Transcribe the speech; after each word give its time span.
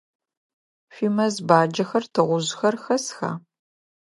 Шъуимэз 0.93 1.35
баджэхэр, 1.47 2.03
тыгъужъхэр 2.13 2.75
хэсха? 2.83 3.31